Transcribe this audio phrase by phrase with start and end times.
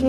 [0.00, 0.06] As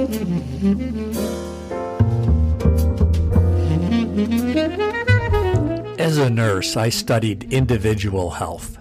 [6.17, 8.77] a nurse, I studied individual health.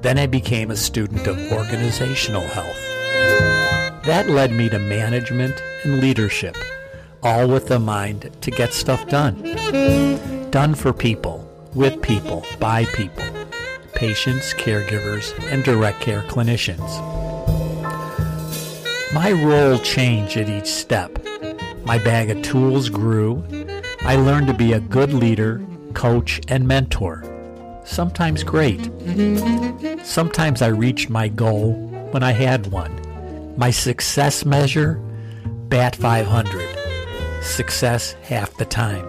[0.00, 2.80] Then I became a student of organizational health.
[4.06, 6.56] That led me to management and leadership,
[7.22, 9.42] all with the mind to get stuff done.
[10.50, 13.26] Done for people, with people, by people,
[13.94, 17.11] patients, caregivers, and direct care clinicians.
[19.14, 21.18] My role changed at each step.
[21.84, 23.44] My bag of tools grew.
[24.00, 25.60] I learned to be a good leader,
[25.92, 27.22] coach, and mentor.
[27.84, 28.80] Sometimes great.
[30.02, 31.74] Sometimes I reached my goal
[32.10, 33.54] when I had one.
[33.56, 34.94] My success measure?
[35.68, 36.78] BAT 500.
[37.42, 39.04] Success half the time.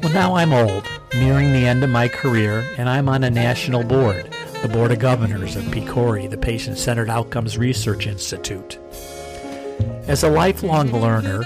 [0.00, 3.84] Well, now I'm old, nearing the end of my career, and I'm on a national
[3.84, 4.31] board,
[4.62, 8.78] the Board of Governors of PCORI, the Patient Centered Outcomes Research Institute.
[10.06, 11.42] As a lifelong learner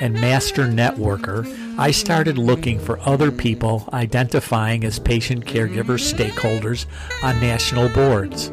[0.00, 1.44] and master networker,
[1.76, 6.86] I started looking for other people identifying as patient caregiver stakeholders
[7.24, 8.52] on national boards.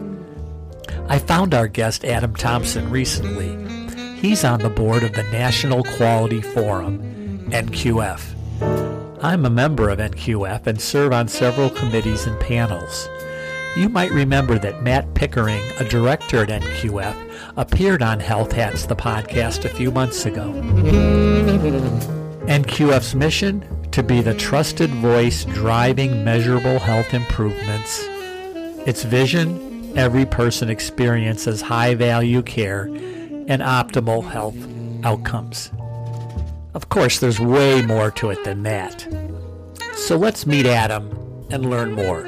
[1.07, 3.55] I found our guest Adam Thompson recently.
[4.19, 8.33] He's on the board of the National Quality Forum, NQF.
[9.21, 13.07] I'm a member of NQF and serve on several committees and panels.
[13.77, 17.15] You might remember that Matt Pickering, a director at NQF,
[17.57, 20.51] appeared on Health Hats, the podcast, a few months ago.
[22.47, 23.63] NQF's mission?
[23.91, 28.03] To be the trusted voice driving measurable health improvements.
[28.87, 29.95] Its vision?
[29.95, 34.57] Every person experiences high value care and optimal health
[35.03, 35.71] outcomes.
[36.73, 39.07] Of course, there's way more to it than that.
[39.93, 42.23] So let's meet Adam and learn more.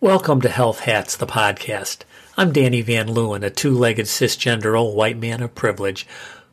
[0.00, 2.02] Welcome to Health Hats, the podcast.
[2.36, 6.06] I'm Danny Van Leeuwen, a two legged cisgender old white man of privilege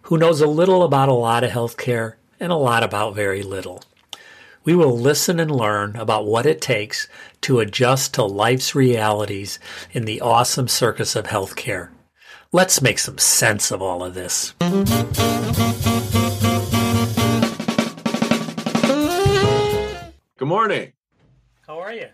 [0.03, 3.83] who knows a little about a lot of healthcare and a lot about very little.
[4.63, 7.07] We will listen and learn about what it takes
[7.41, 9.57] to adjust to life's realities
[9.91, 11.89] in the awesome circus of healthcare.
[12.51, 14.53] Let's make some sense of all of this.
[20.37, 20.93] Good morning.
[21.65, 22.09] How are you?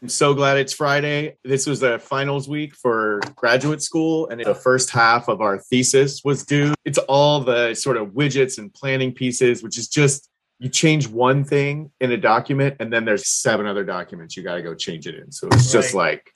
[0.00, 1.36] I'm so glad it's Friday.
[1.42, 6.22] This was the finals week for graduate school, and the first half of our thesis
[6.22, 6.74] was due.
[6.84, 11.42] It's all the sort of widgets and planning pieces, which is just you change one
[11.42, 15.08] thing in a document, and then there's seven other documents you got to go change
[15.08, 15.32] it in.
[15.32, 16.12] So it's just Right.
[16.12, 16.32] like,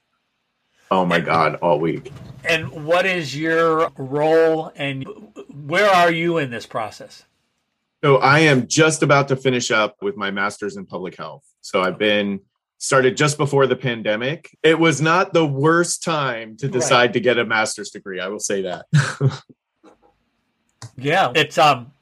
[0.91, 2.13] oh my God, all week.
[2.45, 5.05] And what is your role and
[5.49, 7.25] where are you in this process?
[8.03, 11.45] So I am just about to finish up with my master's in public health.
[11.61, 12.41] So I've been
[12.83, 14.59] started just before the pandemic.
[14.63, 18.19] It was not the worst time to decide to get a master's degree.
[18.19, 18.87] I will say that.
[20.97, 21.93] Yeah, it's um,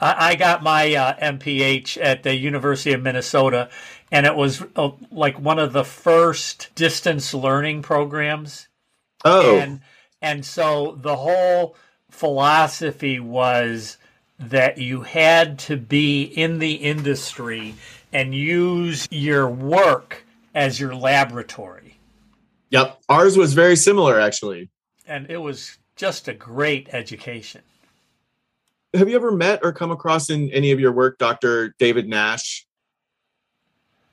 [0.00, 3.70] I, I got my uh, MPH at the University of Minnesota,
[4.12, 8.68] and it was uh, like one of the first distance learning programs,
[9.24, 9.80] oh, and
[10.20, 11.76] and so the whole
[12.10, 13.96] philosophy was
[14.38, 17.74] that you had to be in the industry
[18.12, 20.23] and use your work
[20.54, 21.98] as your laboratory,
[22.70, 23.00] yep.
[23.08, 24.70] Ours was very similar, actually.
[25.06, 27.62] and it was just a great education.
[28.94, 31.74] Have you ever met or come across in any of your work Dr.
[31.78, 32.66] David Nash?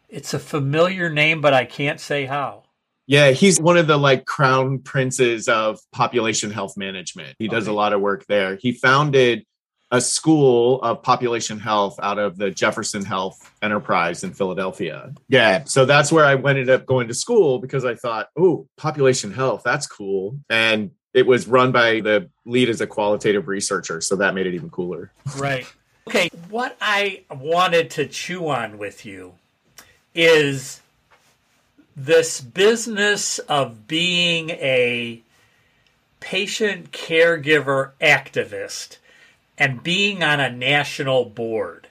[0.09, 2.63] It's a familiar name, but I can't say how.
[3.07, 7.35] Yeah, he's one of the like crown princes of population health management.
[7.40, 7.72] He does Okay.
[7.72, 8.56] a lot of work there.
[8.62, 9.46] He founded
[9.91, 15.13] a school of population health out of the Jefferson Health Enterprise in Philadelphia.
[15.28, 19.31] Yeah, so that's where I ended up going to school because I thought, oh, population
[19.31, 20.40] health, that's cool.
[20.50, 24.54] And it was run by the lead as a qualitative researcher, so that made it
[24.54, 25.12] even cooler.
[25.36, 25.68] Right.
[26.07, 26.30] Okay.
[26.50, 29.33] What I wanted to chew on with you
[30.16, 30.81] is
[31.98, 35.21] this business of being a
[36.21, 38.98] patient caregiver activist
[39.62, 41.88] and being on a national board.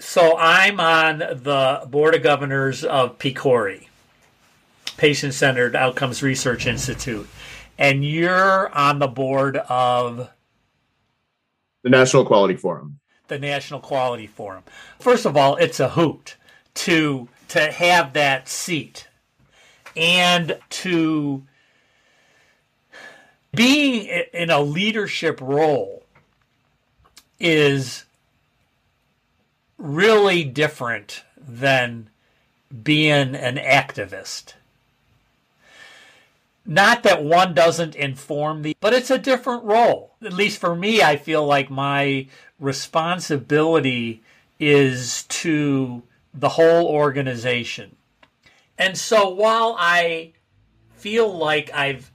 [0.00, 3.86] So I'm on the board of governors of PCORI,
[4.96, 7.28] Patient Centered Outcomes Research Institute,
[7.78, 10.30] and you're on the board of
[11.84, 12.98] The National Quality Forum.
[13.28, 14.64] the National Quality Forum.
[14.98, 16.34] First of all, it's a hoot
[16.74, 19.06] to to have that seat
[19.96, 21.44] and to
[23.54, 26.04] Being in a leadership role
[27.40, 28.04] is
[29.78, 32.08] really different than
[32.82, 34.54] being an activist.
[36.66, 40.14] Not that one doesn't inform the, but it's a different role.
[40.22, 42.26] At least for me, I feel like my
[42.60, 44.22] responsibility
[44.60, 46.02] is to
[46.34, 47.96] the whole organization.
[48.76, 50.32] And so while I
[50.96, 52.10] feel like I've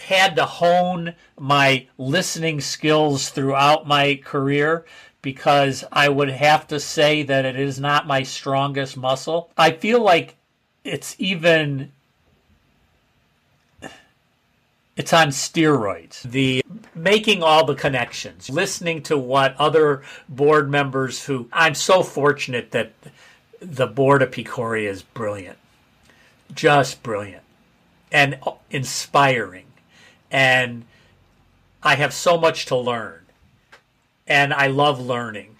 [0.00, 4.84] had to hone my listening skills throughout my career,
[5.22, 9.50] because I would have to say that it is not my strongest muscle.
[9.56, 10.36] I feel like
[10.82, 11.92] it's even
[14.96, 16.22] it's on steroids.
[16.22, 16.64] The
[16.94, 22.92] making all the connections, listening to what other board members who I'm so fortunate that
[23.60, 25.58] the board of PCORI is brilliant.
[26.54, 27.42] Just brilliant
[28.10, 28.38] and
[28.70, 29.66] inspiring.
[30.30, 30.84] And
[31.82, 33.20] I have so much to learn
[34.30, 35.56] and I love learning.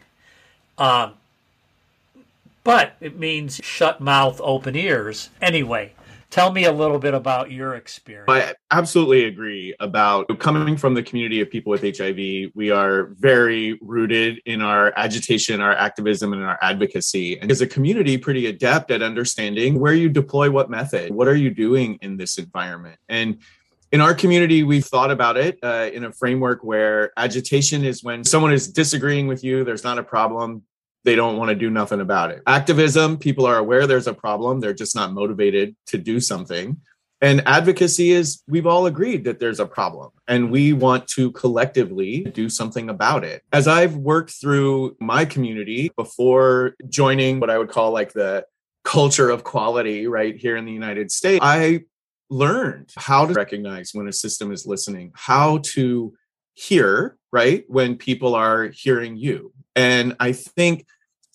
[0.79, 1.15] Um,
[2.63, 5.31] but it means shut mouth, open ears.
[5.43, 5.93] Anyway,
[6.31, 8.29] tell me a little bit about your experience.
[8.29, 12.53] I absolutely agree about coming from the community of people with HIV.
[12.55, 17.41] We are very rooted in our agitation, our activism, and our advocacy.
[17.41, 21.13] And as a community, pretty adept at understanding where you deploy what method.
[21.13, 22.99] What are you doing in this environment?
[23.09, 23.39] And
[23.93, 28.25] in our community, we've thought about it uh, in a framework where agitation is when
[28.25, 30.63] someone is disagreeing with you, there's not a problem,
[31.05, 32.43] they don't want to do nothing about it.
[32.47, 36.77] Activism, people are aware there's a problem, they're just not motivated to do something.
[37.23, 42.23] And advocacy is we've all agreed that there's a problem and we want to collectively
[42.23, 43.43] do something about it.
[43.53, 48.47] As I've worked through my community before joining what I would call like the
[48.85, 51.83] culture of quality right here in the United States, I
[52.31, 56.15] learned how to recognize when a system is listening, how to
[56.55, 59.53] hear, right, when people are hearing you.
[59.75, 60.87] And I think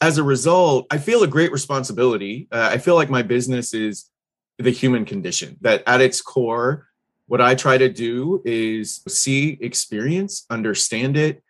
[0.01, 2.47] as a result, I feel a great responsibility.
[2.51, 4.09] Uh, I feel like my business is
[4.57, 6.87] the human condition, that at its core,
[7.27, 11.43] what I try to do is see, experience, understand it,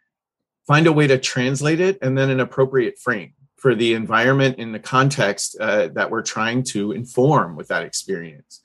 [0.66, 4.72] find a way to translate it, and then an appropriate frame for the environment in
[4.72, 8.62] the context uh, that we're trying to inform with that experience.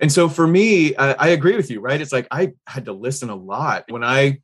[0.00, 2.00] And so for me, I, I agree with you, right?
[2.00, 3.84] It's like I had to listen a lot.
[3.88, 4.40] When I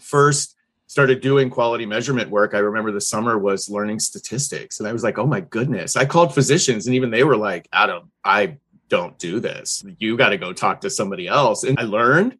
[0.00, 0.56] first
[0.86, 4.78] started doing quality measurement work, I remember the summer was learning statistics.
[4.78, 5.96] And I was like, oh my goodness.
[5.96, 8.56] I called physicians and even they were like, Adam, I
[8.88, 9.84] don't do this.
[9.98, 11.64] You got to go talk to somebody else.
[11.64, 12.38] And I learned,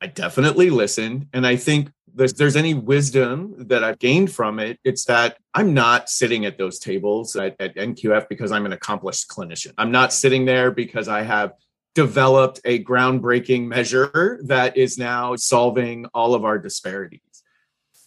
[0.00, 1.26] I definitely listened.
[1.32, 5.74] And I think there's, there's any wisdom that I've gained from it, it's that I'm
[5.74, 9.72] not sitting at those tables at, at NQF because I'm an accomplished clinician.
[9.76, 11.52] I'm not sitting there because I have
[11.98, 17.42] developed a groundbreaking measure that is now solving all of our disparities.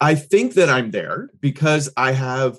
[0.00, 2.58] I think that I'm there because I have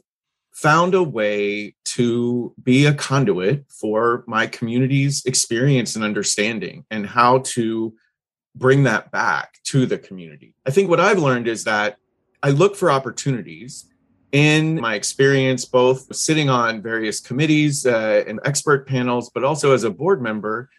[0.52, 7.40] found a way to be a conduit for my community's experience and understanding and how
[7.56, 7.96] to
[8.56, 10.54] bring that back to the community.
[10.68, 11.98] I think what I've learned is that
[12.44, 13.86] I look for opportunities
[14.32, 19.84] in my experience, both sitting on various committees uh, and expert panels, but also as
[19.84, 20.70] a board member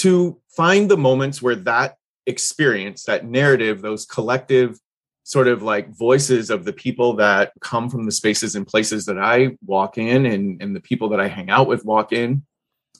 [0.00, 4.78] to find the moments where that experience, that narrative, those collective
[5.24, 9.18] sort of like voices of the people that come from the spaces and places that
[9.18, 12.42] I walk in and, and the people that I hang out with walk in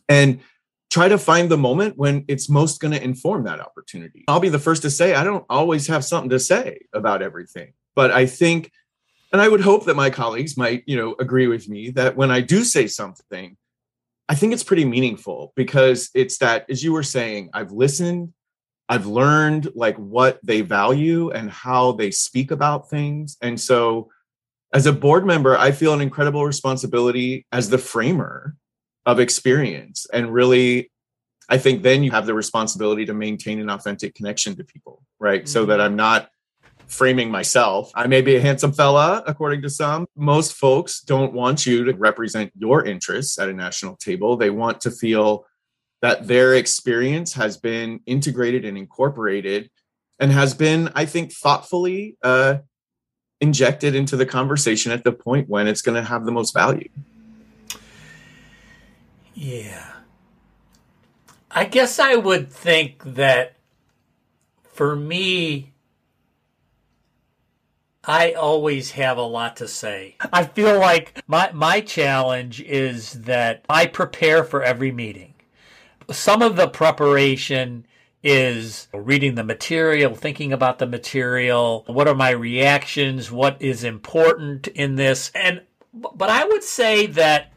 [0.09, 0.41] and
[0.91, 4.25] try to find the moment when it's most going to inform that opportunity.
[4.29, 7.73] I'll be the first to say I don't always have something to say about everything,
[7.95, 8.71] but I think
[9.33, 12.33] and I would hope that my colleagues might, you know, agree with me that when
[12.33, 13.57] I do say something,
[14.31, 18.33] I think it's pretty meaningful because it's that, as you were saying, I've listened,
[18.89, 23.37] I've learned like what they value and how they speak about things.
[23.43, 24.09] And so,
[24.73, 28.55] as a board member, I feel an incredible responsibility as the framer
[29.05, 30.07] of experience.
[30.13, 30.93] And really,
[31.49, 35.41] I think then you have the responsibility to maintain an authentic connection to people, right?
[35.41, 35.49] Mm-hmm.
[35.49, 35.87] So that mm-hmm.
[35.87, 36.29] I'm not
[36.91, 37.91] framing myself.
[37.95, 40.07] I may be a handsome fella, according to some.
[40.17, 44.37] Most folks don't want you to represent your interests at a national table.
[44.37, 45.47] They want to feel
[46.03, 49.71] that their experience has been integrated and incorporated
[50.19, 52.59] and has been, I think, thoughtfully uh,
[53.41, 56.89] injected into the conversation at the point when it's going to have the most value.
[59.35, 59.93] Yeah.
[61.51, 63.57] I guess I would think that
[64.73, 65.73] for me,
[68.05, 70.17] I always have a lot to say.
[70.33, 75.35] I feel like my my challenge is that I prepare for every meeting.
[76.11, 77.87] Some of the preparation
[78.23, 81.85] is reading the material, thinking about the material.
[81.87, 83.31] What are my reactions?
[83.31, 85.31] What is important in this?
[85.35, 87.53] And, but I would say that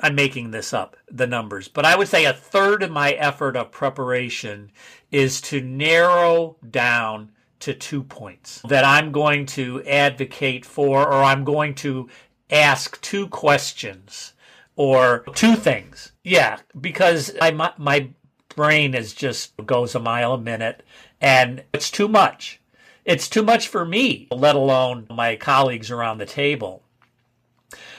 [0.00, 3.56] I'm making this up, the numbers, but I would say a third of my effort
[3.56, 4.70] of preparation
[5.10, 11.44] is to narrow down to two points that I'm going to advocate for, or I'm
[11.44, 12.08] going to
[12.50, 14.32] ask two questions
[14.76, 16.12] or two things.
[16.22, 18.08] Yeah, because I, my, my
[18.54, 20.82] brain is just goes a mile a minute
[21.20, 22.60] and it's too much.
[23.04, 26.82] It's too much for me, let alone my colleagues around the table.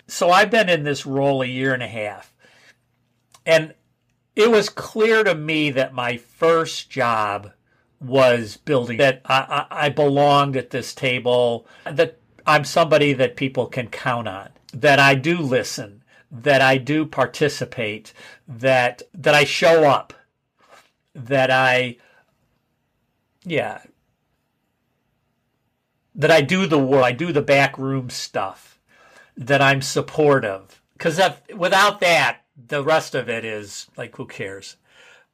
[0.08, 2.34] So I've been in this role a year and a half.
[3.46, 3.74] And
[4.36, 7.52] it was clear to me that my first job
[8.00, 13.88] was building that I, I, belonged at this table, that I'm somebody that people can
[13.88, 18.14] count on, that I do listen, that I do participate,
[18.48, 20.14] that that I show up,
[21.16, 21.98] that I
[23.44, 23.82] yeah,
[26.14, 28.80] that I do the work, I do the backroom stuff
[29.38, 30.82] that I'm supportive.
[30.94, 31.22] Because
[31.56, 34.78] without that, the rest of it is like, who cares?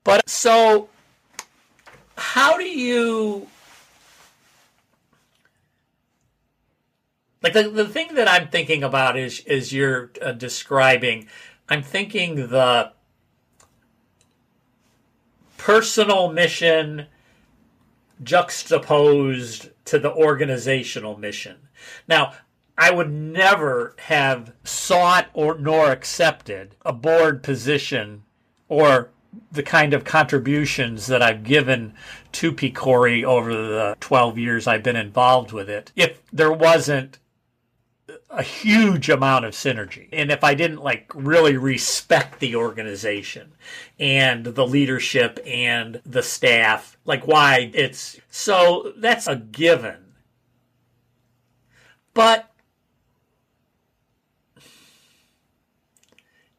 [0.04, 0.90] But so,
[2.18, 3.48] how do you.
[7.42, 11.28] Like the, the thing that I'm thinking about is is you're uh, describing,
[11.68, 12.94] I'm thinking the
[15.58, 17.08] personal mission
[18.22, 21.58] juxtaposed to the organizational mission.
[22.08, 22.34] Now,
[22.78, 28.24] I would never have sought or nor accepted a board position
[28.68, 29.12] or
[29.52, 31.94] the kind of contributions that I've given
[32.34, 37.20] to PCORI over the 12 years I've been involved with it if there wasn't
[38.30, 40.10] a huge amount of synergy.
[40.12, 43.54] And if I didn't like really respect the organization
[44.00, 50.14] and the leadership and the staff, like why it's so that's a given.
[52.14, 52.52] But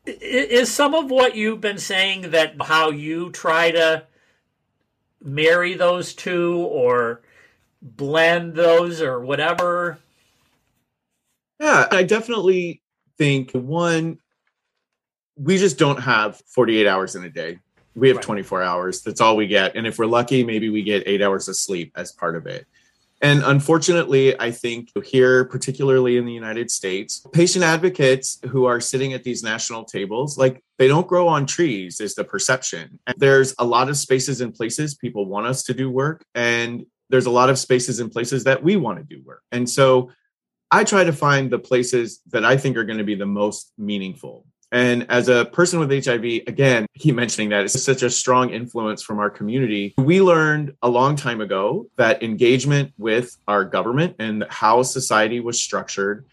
[0.07, 4.05] is some of what you've been saying that how you try to
[5.23, 7.23] marry those two or
[7.81, 9.99] blend those or whatever?
[11.61, 12.83] Yeah i definitely
[13.17, 14.19] think one
[15.37, 17.59] we just don't have 48 hours in a day.
[17.97, 18.25] We have right.
[18.25, 19.03] 24 hours.
[19.03, 19.75] That's all we get.
[19.75, 22.67] And if we're lucky maybe we get eight hours of sleep as part of it
[23.25, 29.15] and unfortunately, I think here, particularly in the United States, patient advocates who are sitting
[29.15, 33.01] at these national tables, like they don't grow on trees, is the perception.
[33.07, 36.23] And there's a lot of spaces and places people want us to do work.
[36.35, 39.41] And there's a lot of spaces and places that we want to do work.
[39.51, 40.11] And so
[40.71, 43.73] I try to find the places that I think are going to be the most
[43.79, 44.45] meaningful.
[44.75, 48.51] And as a person with HIV, again, I keep mentioning that it's such a strong
[48.51, 49.95] influence from our community.
[49.97, 55.63] We learned a long time ago that engagement with our government and how society was
[55.63, 56.27] structured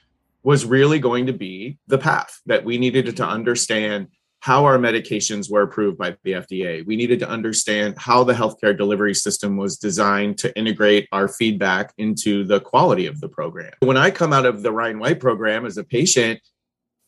[0.43, 4.07] was really going to be the path that we needed to understand
[4.39, 6.83] how our medications were approved by the FDA.
[6.83, 11.93] We needed to understand how the healthcare delivery system was designed to integrate our feedback
[12.00, 13.74] into the quality of the program.
[13.81, 16.41] When I come out of the Ryan White program as a patient,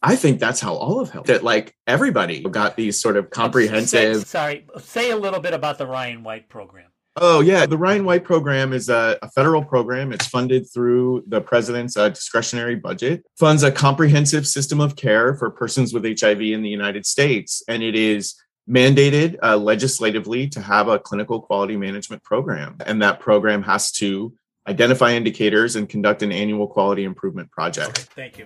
[0.04, 4.26] I think that's how all of health that like everybody got these sort of comprehensive.
[4.28, 6.88] Sorry, say a little bit about the Ryan White program.
[7.16, 10.12] Oh yeah, the Ryan White program is a, a federal program.
[10.12, 13.24] It's funded through the president's uh, discretionary budget.
[13.40, 17.82] Funds a comprehensive system of care for persons with HIV in the United States, and
[17.82, 18.36] it is
[18.70, 24.34] mandated uh, legislatively to have a clinical quality management program, and that program has to
[24.68, 28.10] identify indicators, and conduct an annual quality improvement project.
[28.16, 28.46] Thank you.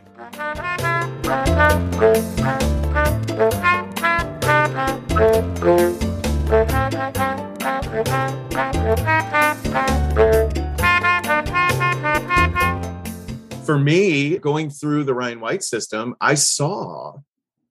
[13.65, 17.17] For me, going through the Ryan White system, I saw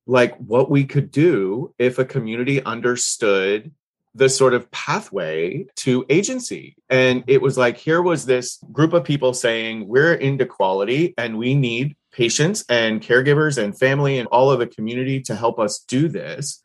[0.06, 3.72] like what we could do if a community understood
[4.16, 6.74] the sort of pathway to agency.
[6.88, 11.36] And it was like, here was this group of people saying, we're into quality and
[11.36, 15.80] we need patients and caregivers and family and all of the community to help us
[15.80, 16.62] do this.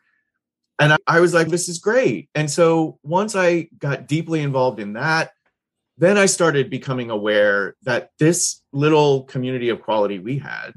[0.78, 2.30] And I was like, this is great.
[2.34, 5.32] And so once I got deeply involved in that,
[5.98, 10.72] then I started becoming aware that this little community of quality we had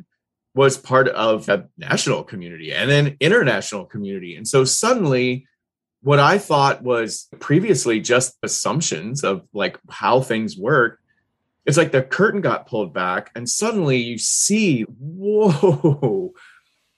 [0.53, 4.35] was part of a national community and an international community.
[4.35, 5.47] And so suddenly,
[6.05, 10.99] what I thought was previously just assumptions of like how things work.
[11.65, 16.31] It's like the curtain got pulled back, and suddenly you see, whoa,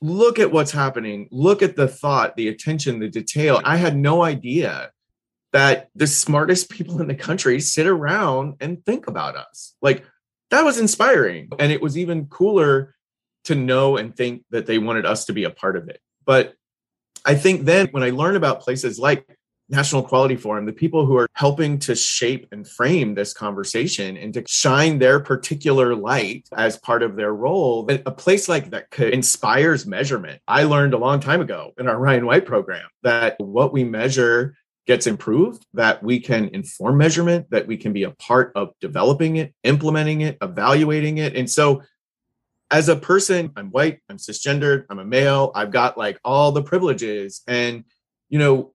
[0.02, 1.30] look at what's happening.
[1.32, 3.62] Look at the thought, the attention, the detail.
[3.64, 4.92] I had no idea
[5.54, 9.74] that the smartest people in the country sit around and think about us.
[9.82, 10.04] Like
[10.50, 11.48] that was inspiring.
[11.60, 12.94] And it was even cooler
[13.46, 16.02] to know and think that they wanted us to be a part of it.
[16.26, 16.56] But
[17.28, 19.28] I think then when I learn about places like
[19.68, 24.34] National Quality Forum, the people who are helping to shape and frame this conversation and
[24.34, 29.14] to shine their particular light as part of their role, a place like that could
[29.14, 30.42] inspires measurement.
[30.48, 34.56] I learned a long time ago in our Ryan White program that what we measure
[34.86, 39.36] gets improved, that we can inform measurement, that we can be a part of developing
[39.36, 41.36] it, implementing it, evaluating it.
[41.36, 41.84] And so
[42.70, 46.64] as a person, I'm white, I'm cisgendered, I'm a male, I've got like all the
[46.64, 47.42] privileges.
[47.48, 47.86] And,
[48.30, 48.74] you know,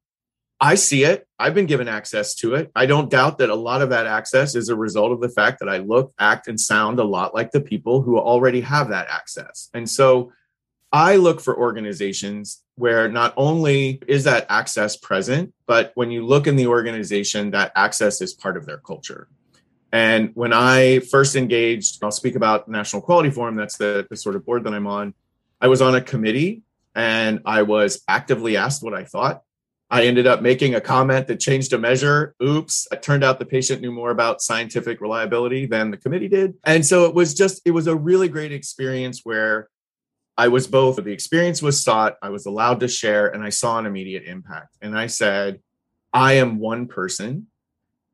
[0.61, 1.27] I see it.
[1.41, 2.71] I've been given access to it.
[2.77, 5.59] I don't doubt that a lot of that access is a result of the fact
[5.59, 9.09] that I look, act, and sound a lot like the people who already have that
[9.11, 9.69] access.
[9.75, 10.33] And so
[10.93, 16.47] I look for organizations where not only is that access present, but when you look
[16.47, 19.29] in the organization, that access is part of their culture.
[19.93, 24.37] And when I first engaged, I'll speak about National Quality Forum, that's the, the sort
[24.37, 25.15] of board that I'm on.
[25.61, 26.63] I was on a committee
[26.95, 29.43] and I was actively asked what I thought
[29.93, 32.35] I ended up making a comment that changed a measure.
[32.43, 32.89] Oops.
[32.91, 36.55] It turned out the patient knew more about scientific reliability than the committee did.
[36.65, 39.69] And so it was just, it was a really great experience where
[40.39, 43.79] I was both, the experience was sought, I was allowed to share, and I saw
[43.79, 44.79] an immediate impact.
[44.81, 45.61] And I said,
[46.11, 47.49] I am one person.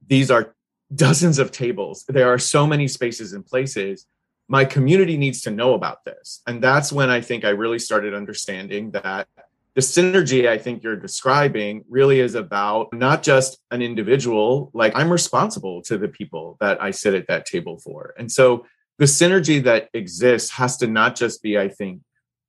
[0.04, 0.56] These are
[0.95, 2.04] dozens of tables.
[2.09, 4.07] There are so many spaces and places.
[4.49, 6.40] My community needs to know about this.
[6.47, 9.28] And that's when I think I really started understanding that
[9.75, 15.12] the synergy I think you're describing really is about not just an individual, like I'm
[15.12, 18.14] responsible to the people that I sit at that table for.
[18.18, 18.66] And so
[18.99, 22.00] the synergy that exists has to not just be, I think,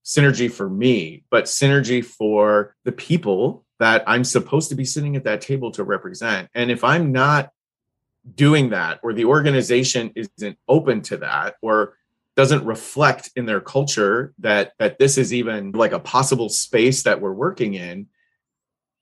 [0.03, 5.25] synergy for me, but synergy for the people that I'm supposed to be sitting at
[5.25, 6.49] that table to represent.
[6.55, 7.51] And if I'm not
[8.35, 11.93] doing that, or the organization isn't open to that, or
[12.39, 17.19] doesn't reflect in their culture that that this is even like a possible space that
[17.19, 18.07] we're working in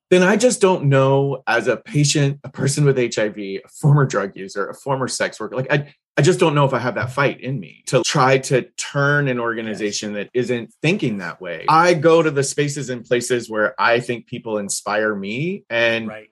[0.10, 4.36] then i just don't know as a patient a person with hiv a former drug
[4.36, 7.12] user a former sex worker like i i just don't know if i have that
[7.12, 11.64] fight in me to try to turn an organization that isn't thinking that way.
[11.70, 16.32] I go to the spaces and places where i think people inspire me and right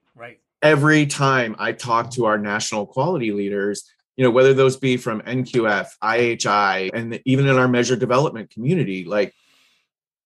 [0.69, 5.21] every time i talk to our national quality leaders you know whether those be from
[5.21, 9.33] nqf ihi and even in our measure development community like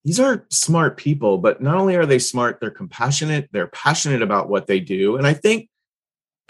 [0.03, 4.49] these are smart people but not only are they smart they're compassionate they're passionate about
[4.49, 5.69] what they do and i think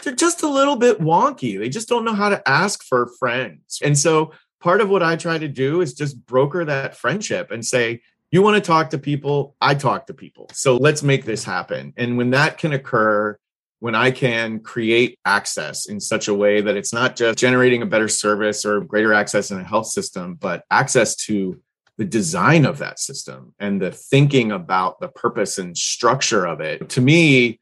[0.02, 1.58] they're just a little bit wonky.
[1.58, 3.80] They just don't know how to ask for friends.
[3.82, 7.64] And so part of what i try to do is just broker that friendship and
[7.64, 9.56] say you want to talk to people?
[9.60, 10.48] I talk to people.
[10.52, 11.92] So let's make this happen.
[11.96, 13.36] And when that can occur
[13.80, 17.86] when I can create access in such a way that it's not just generating a
[17.86, 21.60] better service or greater access in a health system, but access to
[21.96, 26.88] the design of that system and the thinking about the purpose and structure of it.
[26.90, 27.58] To me,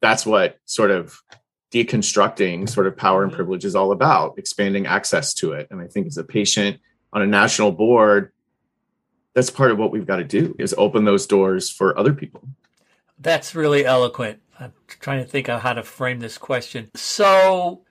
[0.00, 1.18] that's what sort of
[1.72, 3.36] deconstructing sort of power and mm-hmm.
[3.36, 5.68] privilege is all about, expanding access to it.
[5.70, 6.80] And I think as a patient
[7.12, 8.32] on a national board,
[9.34, 12.42] that's part of what we've got to do is open those doors for other people.
[13.18, 14.40] That's really eloquent.
[14.60, 16.90] I'm trying to think of how to frame this question.
[16.94, 17.82] So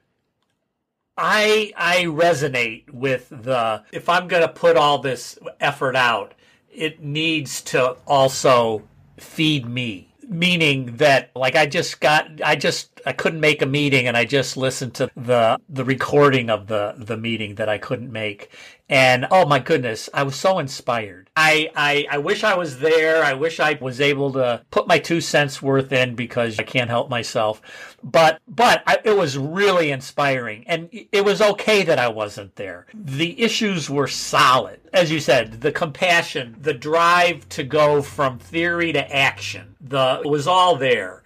[1.17, 6.34] I I resonate with the if I'm going to put all this effort out,
[6.71, 8.84] it needs to also
[9.17, 10.13] feed me.
[10.27, 14.24] Meaning that like I just got I just I couldn't make a meeting and I
[14.24, 18.52] just listened to the the recording of the the meeting that I couldn't make
[18.89, 21.30] and oh my goodness, I was so inspired.
[21.36, 23.24] I, I, I wish I was there.
[23.24, 26.89] I wish I was able to put my two cents worth in because I can't
[26.89, 27.62] help myself.
[28.04, 32.88] But but I, it was really inspiring, and it was okay that I wasn't there.
[32.93, 35.62] The issues were solid, as you said.
[35.62, 41.18] The compassion, the drive to go from theory to action, the it was all there.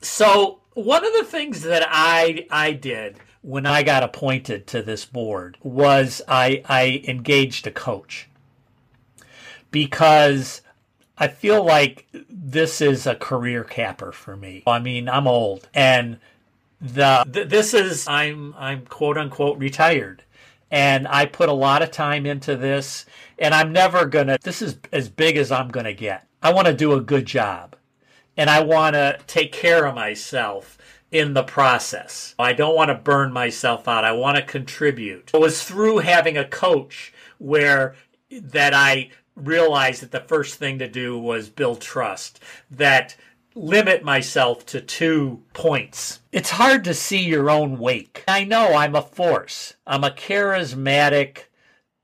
[0.00, 5.04] So one of the things that I I did when I got appointed to this
[5.04, 8.28] board was I, I engaged a coach
[9.70, 10.60] because
[11.16, 14.62] I feel like this is a career capper for me.
[14.66, 16.18] I mean, I'm old and
[16.80, 20.22] the th- this is I'm I'm quote unquote retired
[20.70, 23.06] and I put a lot of time into this
[23.38, 26.26] and I'm never going to this is as big as I'm going to get.
[26.42, 27.74] I want to do a good job
[28.38, 30.78] and I want to take care of myself
[31.10, 32.34] in the process.
[32.38, 34.04] I don't want to burn myself out.
[34.04, 35.32] I want to contribute.
[35.34, 37.96] It was through having a coach where
[38.30, 42.40] that I realized that the first thing to do was build trust.
[42.70, 43.16] That
[43.54, 46.20] limit myself to two points.
[46.30, 48.22] It's hard to see your own wake.
[48.28, 49.74] I know I'm a force.
[49.86, 51.44] I'm a charismatic,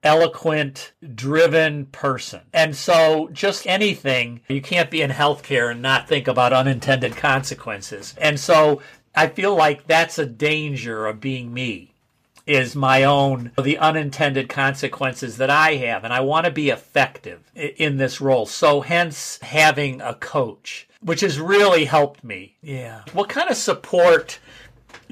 [0.04, 2.42] eloquent, driven person.
[2.52, 8.14] And so, just anything, you can't be in healthcare and not think about unintended consequences.
[8.18, 8.82] And so,
[9.14, 11.94] I feel like that's a danger of being me
[12.46, 17.50] is my own the unintended consequences that I have and I want to be effective
[17.54, 18.44] in this role.
[18.44, 22.56] So hence having a coach which has really helped me.
[22.62, 23.02] Yeah.
[23.12, 24.38] What kind of support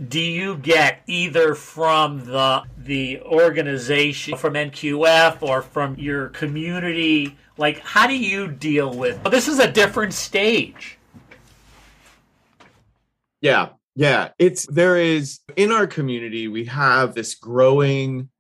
[0.09, 7.79] do you get either from the the organization from NQF or from your community like
[7.81, 10.99] how do you deal with well, this is a different stage
[13.41, 18.31] yeah yeah, it's there is in our community, we have this growing.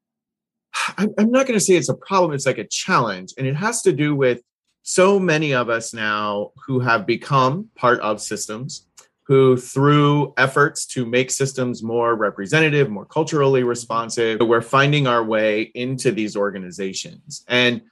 [0.97, 3.35] I'm, I'm not going to say it's a problem, it's like a challenge.
[3.37, 4.41] And it has to do with
[4.83, 8.87] so many of us now who have become part of systems,
[9.25, 15.71] who through efforts to make systems more representative, more culturally responsive, we're finding our way
[15.75, 17.45] into these organizations.
[17.49, 17.83] And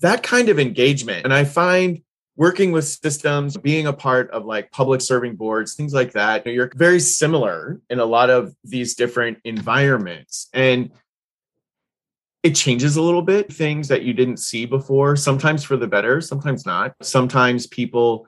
[0.00, 2.02] that kind of engagement, and I find
[2.36, 6.72] working with systems, being a part of like public serving boards, things like that, you're
[6.74, 10.48] very similar in a lot of these different environments.
[10.52, 10.90] And
[12.42, 16.20] it changes a little bit, things that you didn't see before, sometimes for the better,
[16.20, 16.94] sometimes not.
[17.00, 18.26] Sometimes people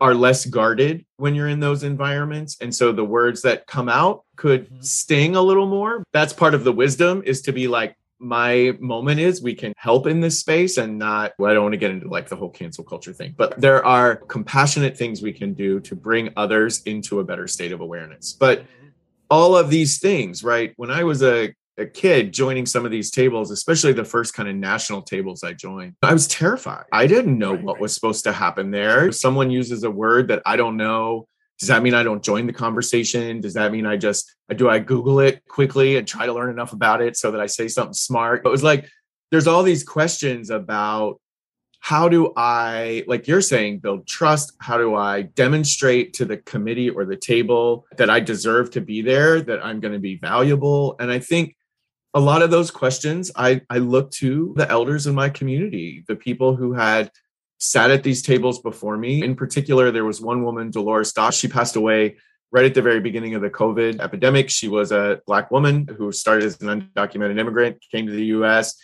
[0.00, 2.56] are less guarded when you're in those environments.
[2.60, 4.80] And so the words that come out could mm-hmm.
[4.80, 6.04] sting a little more.
[6.12, 10.06] That's part of the wisdom is to be like, my moment is we can help
[10.06, 12.50] in this space and not well, I don't want to get into like the whole
[12.50, 17.18] cancel culture thing, but there are compassionate things we can do to bring others into
[17.18, 18.32] a better state of awareness.
[18.32, 18.88] But mm-hmm.
[19.28, 20.72] all of these things, right?
[20.76, 24.48] When I was a a kid joining some of these tables, especially the first kind
[24.48, 26.84] of national tables I joined, I was terrified.
[26.92, 27.82] I didn't know right, what right.
[27.82, 29.08] was supposed to happen there.
[29.08, 31.28] If Someone uses a word that I don't know
[31.62, 33.40] does that mean I don't join the conversation?
[33.40, 36.72] Does that mean I just do I Google it quickly and try to learn enough
[36.72, 38.42] about it so that I say something smart?
[38.42, 38.88] But it was like
[39.30, 41.20] there's all these questions about
[41.78, 44.54] how do I, like you're saying, build trust?
[44.58, 49.00] How do I demonstrate to the committee or the table that I deserve to be
[49.00, 50.96] there, that I'm going to be valuable?
[50.98, 51.54] And I think
[52.14, 56.16] a lot of those questions I, I look to the elders in my community, the
[56.16, 57.10] people who had
[57.58, 59.22] sat at these tables before me.
[59.22, 61.36] In particular, there was one woman, Dolores Dosh.
[61.36, 62.16] She passed away
[62.50, 64.50] right at the very beginning of the COVID epidemic.
[64.50, 68.76] She was a Black woman who started as an undocumented immigrant, came to the US,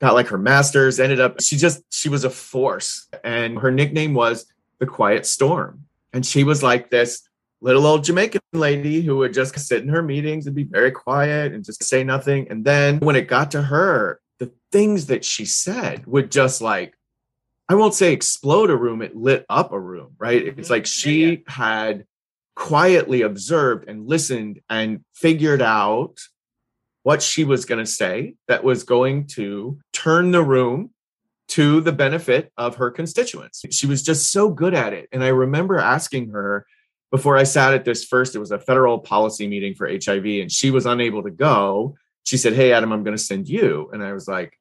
[0.00, 3.06] got like her master's, ended up, she just, she was a force.
[3.22, 4.46] And her nickname was
[4.80, 5.84] the Quiet Storm.
[6.12, 7.22] And she was like this
[7.62, 11.52] little old Jamaican lady who would just sit in her meetings and be very quiet
[11.52, 12.48] and just say nothing.
[12.50, 16.94] And then when it got to her, the things that she said would just like
[17.68, 20.44] I won't say explode a room, it lit up a room, right?
[20.44, 20.60] Mm-hmm.
[20.60, 21.36] It's like she yeah.
[21.46, 22.04] had
[22.54, 26.18] quietly observed and listened and figured out
[27.04, 30.90] what she was going to say that was going to turn the room
[31.48, 33.64] to the benefit of her constituents.
[33.70, 35.08] She was just so good at it.
[35.12, 36.66] And I remember asking her
[37.12, 40.50] before I sat at this first, it was a federal policy meeting for HIV, and
[40.50, 41.94] she was unable to go.
[42.24, 43.90] She said, Hey, Adam, I'm going to send you.
[43.92, 44.58] And I was like,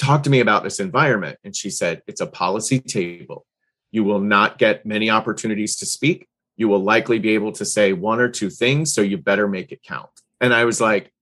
[0.00, 1.38] talk to me about this environment.
[1.44, 3.44] And she said, it's a policy table.
[3.90, 6.28] You will not get many opportunities to speak.
[6.56, 8.94] You will likely be able to say one or two things.
[8.94, 10.10] So you better make it count.
[10.40, 11.12] And I was like,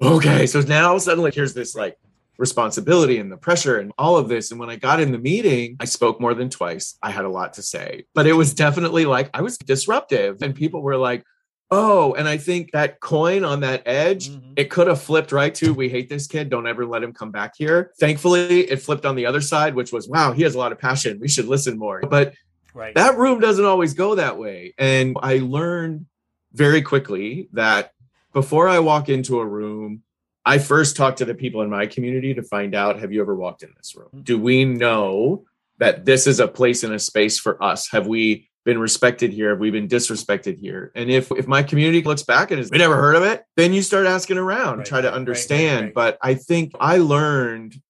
[0.00, 0.46] okay.
[0.46, 1.98] So now suddenly here's this like
[2.38, 4.50] responsibility and the pressure and all of this.
[4.50, 6.98] And when I got in the meeting, I spoke more than twice.
[7.02, 10.42] I had a lot to say, but it was definitely like I was disruptive.
[10.42, 11.24] And people were like,
[11.68, 14.52] Oh, and I think that coin on that edge, mm-hmm.
[14.54, 16.48] it could have flipped right to we hate this kid.
[16.48, 17.90] Don't ever let him come back here.
[17.98, 20.78] Thankfully, it flipped on the other side, which was wow, he has a lot of
[20.78, 21.18] passion.
[21.20, 22.02] We should listen more.
[22.08, 22.34] But
[22.72, 22.94] right.
[22.94, 24.74] that room doesn't always go that way.
[24.78, 26.06] And I learned
[26.52, 27.90] very quickly that
[28.32, 30.02] before I walk into a room,
[30.46, 33.34] I first talk to the people in my community to find out have you ever
[33.34, 34.08] walked in this room?
[34.08, 34.22] Mm-hmm.
[34.22, 35.44] Do we know
[35.78, 37.90] that this is a place and a space for us?
[37.90, 39.50] Have we been respected here?
[39.50, 40.92] Have we been disrespected here?
[40.94, 43.74] And if if my community looks back and has we never heard of it, then
[43.74, 45.76] you start asking around, right, try to understand.
[45.76, 47.80] Right, right, but I think I learned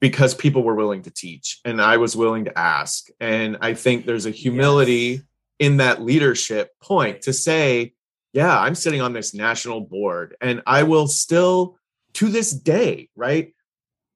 [0.00, 3.06] because people were willing to teach and I was willing to ask.
[3.20, 5.22] And I think there's a humility yes.
[5.58, 7.94] in that leadership point to say,
[8.32, 11.78] yeah, I'm sitting on this national board and I will still
[12.14, 13.54] to this day, right?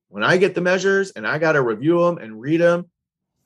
[0.08, 2.90] When I get the measures and I got to review them and read them,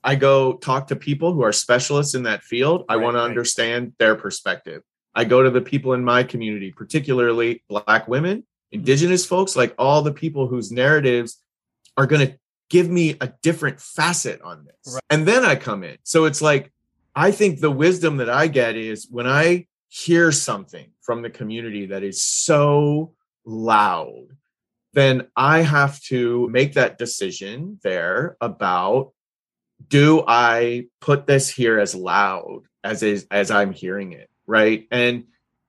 [0.03, 2.85] I go talk to people who are specialists in that field.
[2.89, 4.83] I want to understand their perspective.
[5.15, 8.79] I go to the people in my community, particularly Black women, mm-hmm.
[8.79, 11.41] Indigenous folks, like all the people whose narratives
[11.95, 12.37] are going to
[12.69, 14.93] give me a different facet on this.
[14.93, 15.03] Right.
[15.09, 15.97] And then I come in.
[16.03, 16.71] So it's like
[17.15, 21.85] I think the wisdom that I get is when I hear something from the community
[21.87, 23.13] that is so
[23.45, 24.29] loud,
[24.93, 29.11] then I have to make that decision there about
[29.87, 34.87] do I put this here as loud as is as I'm hearing it, right?
[34.91, 35.25] And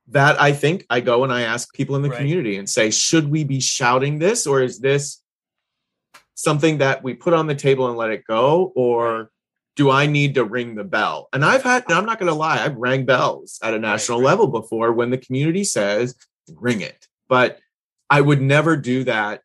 [0.09, 2.19] that I think I go and I ask people in the right.
[2.19, 5.23] community and say, should we be shouting this or is this
[6.35, 9.31] something that we put on the table and let it go or
[9.77, 11.29] do I need to ring the bell?
[11.33, 14.25] And I've had, I'm not going to lie, I've rang bells at a national right,
[14.25, 14.31] right.
[14.31, 16.15] level before when the community says,
[16.55, 17.09] ring it.
[17.29, 17.59] But
[18.15, 19.41] I would never do that.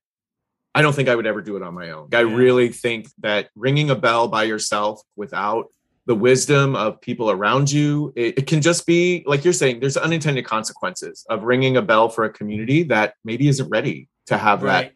[0.75, 2.09] I don't think I would ever do it on my own.
[2.13, 2.35] I yeah.
[2.35, 5.69] really think that ringing a bell by yourself without
[6.05, 9.97] the wisdom of people around you, it, it can just be like you're saying, there's
[9.97, 14.61] unintended consequences of ringing a bell for a community that maybe isn't ready to have
[14.61, 14.93] right.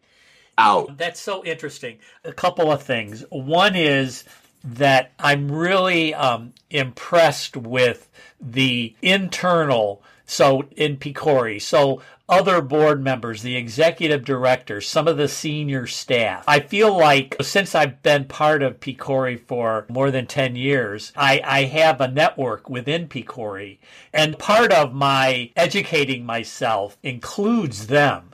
[0.56, 0.96] out.
[0.96, 1.98] That's so interesting.
[2.22, 3.24] A couple of things.
[3.30, 4.22] One is
[4.62, 8.08] that I'm really um, impressed with
[8.40, 10.04] the internal.
[10.26, 11.60] So in PCORI.
[11.60, 16.42] so other board members, the executive director, some of the senior staff.
[16.48, 21.42] I feel like since I've been part of PCORI for more than 10 years, I,
[21.44, 23.78] I have a network within PCORI.
[24.12, 28.30] And part of my educating myself includes them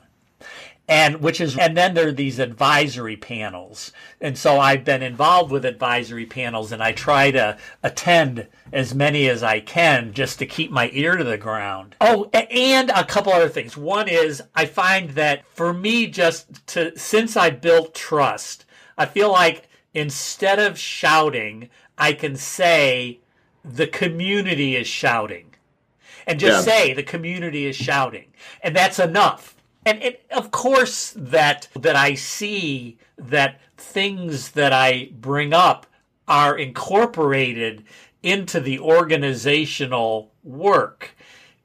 [0.91, 3.93] and which is and then there are these advisory panels.
[4.21, 9.29] And so i've been involved with advisory panels and i try to attend as many
[9.29, 11.95] as i can just to keep my ear to the ground.
[12.01, 13.77] Oh and a couple other things.
[13.77, 18.65] One is i find that for me just to since i built trust
[18.99, 23.21] i feel like instead of shouting i can say
[23.65, 25.47] the community is shouting.
[26.27, 26.73] And just yeah.
[26.73, 28.27] say the community is shouting.
[28.63, 29.57] And that's enough
[29.91, 35.87] and it, of course that that I see that things that I bring up
[36.29, 37.85] are incorporated
[38.23, 41.17] into the organizational work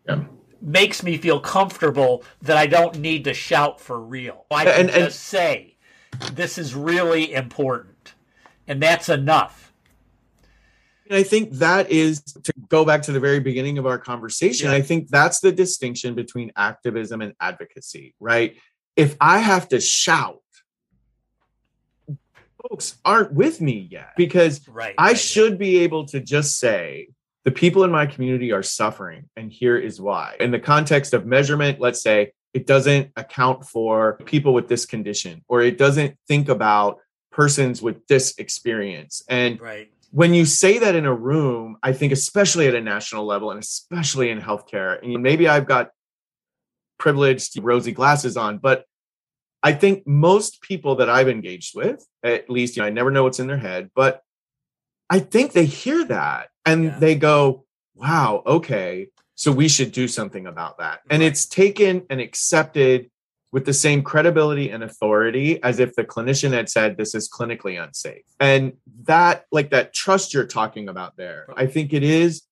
[0.08, 0.24] yeah.
[0.62, 4.46] makes me feel comfortable that I don't need to shout for real.
[4.50, 5.76] I can and, and, just say
[6.34, 8.16] this is really important,
[8.68, 9.65] and that's enough.
[11.08, 14.70] And I think that is to go back to the very beginning of our conversation.
[14.70, 14.76] Yeah.
[14.76, 18.58] I think that's the distinction between activism and advocacy, right?
[18.96, 20.42] If I have to shout,
[22.70, 25.60] folks aren't with me yet because right, I right, should right.
[25.60, 27.10] be able to just say,
[27.44, 30.36] the people in my community are suffering, and here is why.
[30.40, 35.44] In the context of measurement, let's say it doesn't account for people with this condition,
[35.48, 39.22] or it doesn't think about persons with this experience.
[39.30, 43.26] And right when you say that in a room, I think especially at a national
[43.26, 45.90] level and especially in healthcare, and maybe I've got
[46.98, 48.86] privileged rosy glasses on, but
[49.62, 53.24] I think most people that I've engaged with, at least, you know, I never know
[53.24, 54.22] what's in their head, but
[55.10, 57.00] I think they hear that and yeah.
[57.00, 61.02] they go, wow, okay, so we should do something about that.
[61.10, 63.12] And it's taken and accepted
[63.52, 67.82] with the same credibility and authority as if the clinician had said this is clinically
[67.82, 68.24] unsafe.
[68.40, 72.44] And that, like that trust you're talking about there, I think it is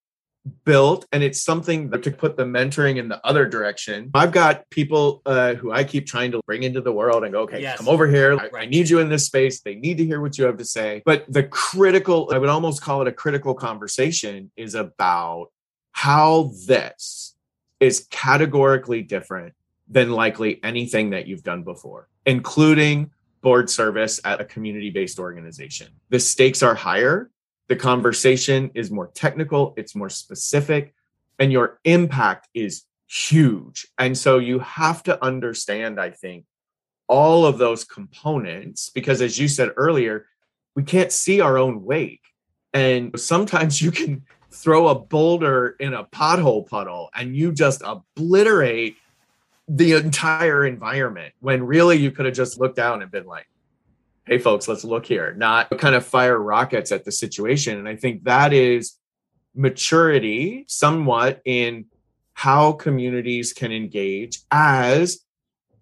[0.65, 4.11] built and it's something to put the mentoring in the other direction.
[4.13, 7.41] I've got people uh, who i keep trying to bring into the world and go
[7.41, 7.77] okay yes.
[7.77, 8.37] come over here.
[8.37, 9.61] I, I, need you in this space.
[9.61, 11.01] They need to hear what you have to say.
[11.05, 15.47] But the critical i would almost call it a critical conversation is about
[15.93, 17.35] how this
[17.79, 19.53] is categorically different
[19.87, 25.87] than likely anything that you've done before, including board service at a community based organization.
[26.09, 27.29] The stakes are higher,
[27.67, 30.93] the conversation is more technical, it's more specific,
[31.39, 33.87] and your impact is huge.
[33.97, 36.45] And so you have to understand, I think,
[37.07, 40.25] all of those components because, as you said earlier,
[40.75, 42.21] we can't see our own wake.
[42.73, 48.97] And sometimes you can throw a boulder in a pothole puddle and you just obliterate
[49.67, 53.47] the entire environment when really you could have just looked down and been like,
[54.25, 57.77] hey, folks, let's look here, not kind of fire rockets at the situation.
[57.77, 58.97] And I think that is
[59.55, 61.85] maturity somewhat in
[62.33, 65.19] how communities can engage as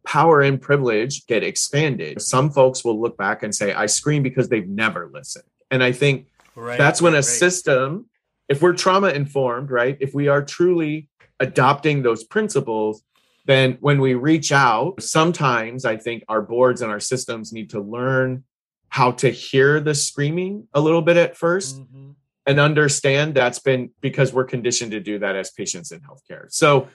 [0.03, 2.21] power and privilege get expanded.
[2.21, 5.45] Some folks will look back and say, I scream because they've never listened.
[5.69, 7.25] And I think right, that's when a right.
[7.25, 8.07] system,
[8.49, 11.07] if we're trauma informed, right, if we are truly
[11.39, 13.03] adopting those principles,
[13.45, 17.79] then when we reach out, sometimes I think our boards and our systems need to
[17.79, 18.43] learn
[18.89, 22.11] how to hear the screaming a little bit at 1st mm-hmm.
[22.45, 26.51] and understand that's been because we're conditioned to do that as patients in healthcare.
[26.51, 26.87] So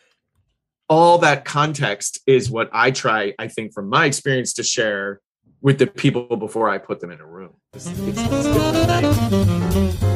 [0.89, 5.21] all that context is what I try, I think, from my experience to share
[5.61, 7.55] with the people before I put them in a room.
[7.73, 10.16] It's, it's, it's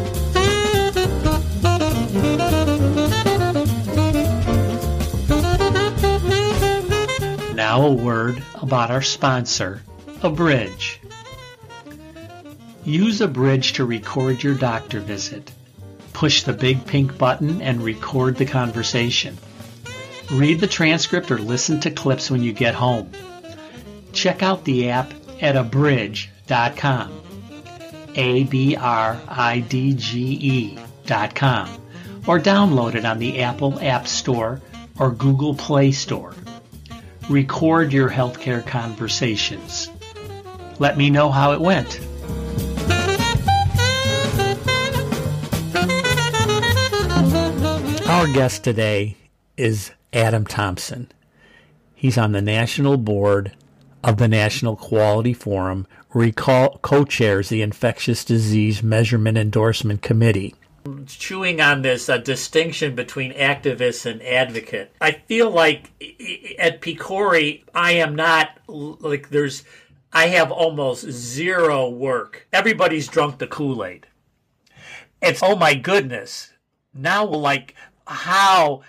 [7.71, 9.81] Now, a word about our sponsor,
[10.25, 11.01] Abridge.
[12.85, 15.53] Use Abridge to record your doctor visit.
[16.13, 19.39] Push the big pink button and record the conversation.
[20.33, 23.13] Read the transcript or listen to clips when you get home.
[24.13, 27.23] Check out the app at abridge.com.
[28.17, 31.69] A B R I D G E.com.
[32.27, 34.61] Or download it on the Apple App Store
[34.99, 36.35] or Google Play Store.
[37.31, 39.89] Record your healthcare conversations.
[40.81, 42.01] Let me know how it went.
[48.09, 49.17] Our guest today
[49.57, 51.13] is Adam Thompson.
[51.95, 53.53] He's on the national board
[54.03, 60.57] of the National Quality Forum, where he co chairs the Infectious Disease Measurement Endorsement Committee.
[61.07, 65.91] Chewing on this uh, distinction between activist and advocate, I feel like
[66.59, 69.65] at PCORI, I am not like there's,
[70.13, 72.47] I have almost zero work.
[72.53, 74.07] Everybody's drunk the Kool Aid.
[75.21, 76.53] It's, oh my goodness.
[76.95, 77.75] Now, like,
[78.07, 78.83] how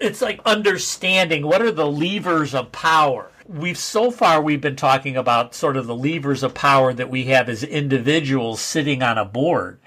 [0.00, 5.16] it's like understanding what are the levers of power we've so far we've been talking
[5.16, 9.24] about sort of the levers of power that we have as individuals sitting on a
[9.24, 9.78] board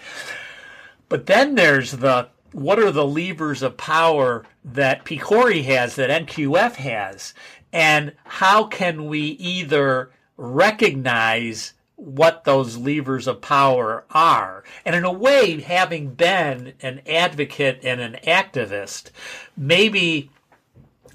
[1.10, 6.76] but then there's the what are the levers of power that PCORI has that NQF
[6.76, 7.34] has
[7.72, 14.64] and how can we either recognize what those levers of power are.
[14.86, 19.12] And in a way, having been an advocate and an activist,
[19.58, 20.32] maybe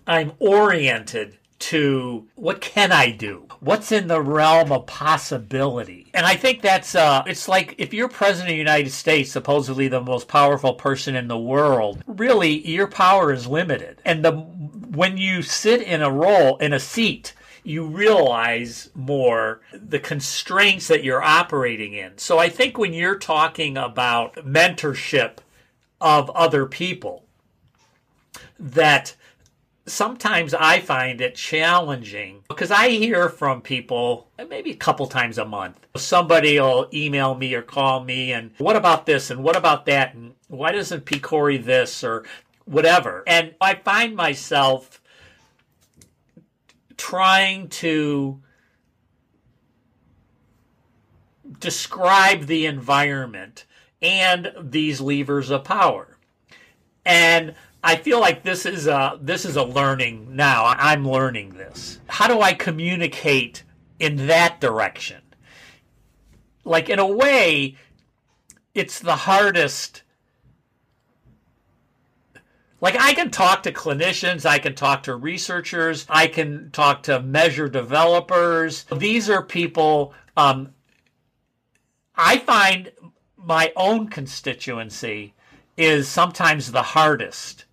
[0.07, 3.47] I'm oriented to what can I do?
[3.61, 6.11] What's in the realm of possibility?
[6.13, 9.89] And I think that's uh it's like if you're president of the United States, supposedly
[9.89, 14.03] the most powerful person in the world, really your power is limited.
[14.05, 17.35] And the when you sit in a role in a seat
[17.67, 22.19] you realize more the constraints that you're operating in.
[22.19, 25.39] So I think when you're talking about mentorship
[25.99, 27.25] of other people,
[28.59, 29.17] that
[29.87, 35.45] sometimes I find it challenging because I hear from people maybe a couple times a
[35.45, 35.87] month.
[35.97, 40.15] Somebody will email me or call me and what about this and what about that
[40.15, 42.25] and why doesn't PCORI this or
[42.65, 43.23] whatever.
[43.27, 45.03] And I find myself
[46.97, 48.41] trying to
[51.61, 53.67] describe the environment
[54.01, 56.17] and these levers of power.
[57.05, 57.55] And
[57.87, 60.65] I feel like this is a this is a learning now.
[60.65, 62.01] I'm learning this.
[62.07, 63.63] How do I communicate
[63.99, 65.21] in that direction?
[66.65, 67.77] Like in a way,
[68.75, 70.03] it's the hardest
[72.81, 77.21] like I can talk to clinicians, I can talk to researchers, I can talk to
[77.21, 78.87] measure developers.
[78.97, 80.73] These are people um,
[82.17, 82.93] I find
[83.37, 85.35] my own constituency
[85.77, 87.67] is sometimes the hardest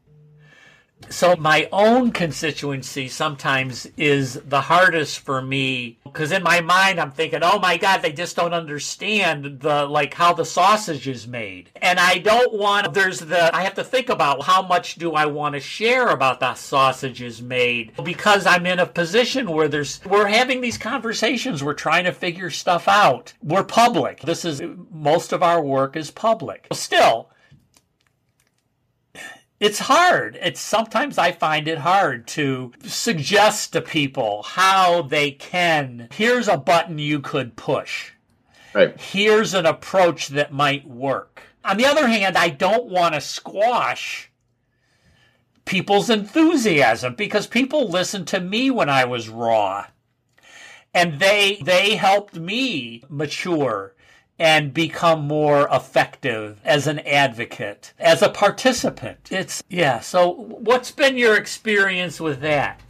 [1.10, 7.12] so my own constituency sometimes is the hardest for me because in my mind I'm
[7.12, 11.70] thinking, oh my God, they just don't understand the like how the sausage is made.
[11.82, 15.26] And I don't want there's the I have to think about how much do I
[15.26, 20.02] want to share about the sausage is made because I'm in a position where there's
[20.06, 23.34] we're having these conversations, we're trying to figure stuff out.
[23.42, 24.22] We're public.
[24.22, 24.62] This is
[24.92, 26.68] most of our work is public.
[26.72, 27.31] Still,
[29.62, 30.40] it's hard.
[30.42, 36.08] It's sometimes I find it hard to suggest to people how they can.
[36.12, 38.12] Here's a button you could push.
[38.74, 39.00] Right.
[39.00, 41.44] Here's an approach that might work.
[41.64, 44.32] On the other hand, I don't want to squash
[45.66, 49.86] people's enthusiasm because people listened to me when I was raw.
[50.92, 53.94] And they they helped me mature
[54.42, 59.30] and become more effective as an advocate, as a participant.
[59.30, 60.00] It's, yeah.
[60.00, 62.82] So, what's been your experience with that?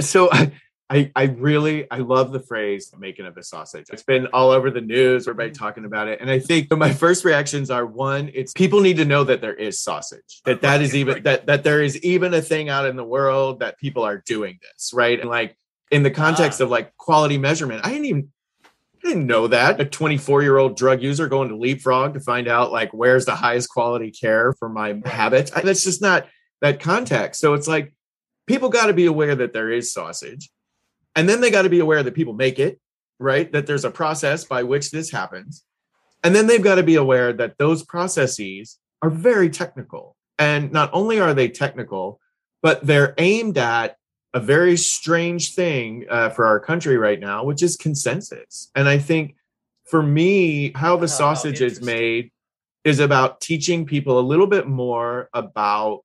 [0.00, 0.28] So,
[0.90, 3.86] I, I really I love the phrase making of a sausage.
[3.90, 6.20] It's been all over the news, everybody talking about it.
[6.20, 9.54] And I think my first reactions are one, it's people need to know that there
[9.54, 10.40] is sausage.
[10.46, 13.60] That that is even that that there is even a thing out in the world
[13.60, 15.20] that people are doing this, right?
[15.20, 15.58] And like
[15.90, 16.64] in the context ah.
[16.64, 18.32] of like quality measurement, I didn't even
[19.08, 19.80] didn't know that.
[19.80, 23.34] A 24 year old drug user going to Leapfrog to find out like where's the
[23.34, 25.50] highest quality care for my habits.
[25.50, 26.26] That's just not
[26.60, 27.40] that context.
[27.40, 27.92] So it's like
[28.46, 30.50] people got to be aware that there is sausage.
[31.16, 32.78] And then they got to be aware that people make it,
[33.18, 33.50] right?
[33.50, 35.64] That there's a process by which this happens.
[36.22, 40.16] And then they've got to be aware that those processes are very technical.
[40.38, 42.20] And not only are they technical,
[42.62, 43.96] but they're aimed at
[44.34, 48.70] a very strange thing uh, for our country right now, which is consensus.
[48.74, 49.36] And I think
[49.84, 52.30] for me, how the oh, sausage is made
[52.84, 56.04] is about teaching people a little bit more about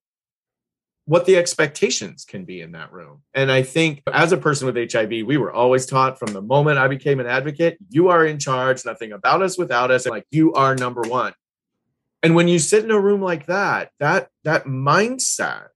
[1.06, 3.22] what the expectations can be in that room.
[3.34, 6.78] And I think as a person with HIV, we were always taught from the moment
[6.78, 10.54] I became an advocate, you are in charge, nothing about us without us, like you
[10.54, 11.34] are number one.
[12.22, 15.68] And when you sit in a room like that, that that mindset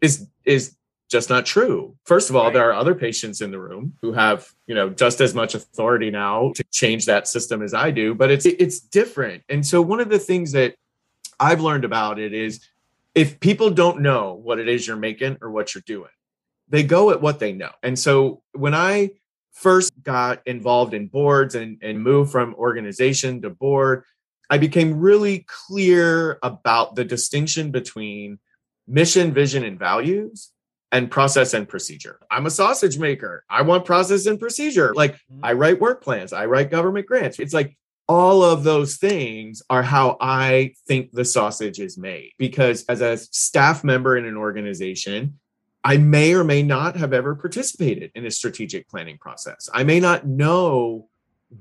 [0.00, 0.75] is is
[1.08, 1.96] just not true.
[2.04, 2.54] First of all, right.
[2.54, 6.10] there are other patients in the room who have, you know, just as much authority
[6.10, 9.44] now to change that system as I do, but it's it's different.
[9.48, 10.74] And so one of the things that
[11.38, 12.66] I've learned about it is
[13.14, 16.10] if people don't know what it is you're making or what you're doing,
[16.68, 17.70] they go at what they know.
[17.82, 19.10] And so when I
[19.52, 24.04] first got involved in boards and, and moved from organization to board,
[24.50, 28.38] I became really clear about the distinction between
[28.86, 30.52] mission, vision, and values
[30.92, 32.18] and process and procedure.
[32.30, 33.44] I'm a sausage maker.
[33.50, 34.94] I want process and procedure.
[34.94, 35.40] Like mm-hmm.
[35.44, 37.38] I write work plans, I write government grants.
[37.38, 37.76] It's like
[38.08, 42.32] all of those things are how I think the sausage is made.
[42.38, 45.38] Because as a staff member in an organization,
[45.82, 49.68] I may or may not have ever participated in a strategic planning process.
[49.72, 51.08] I may not know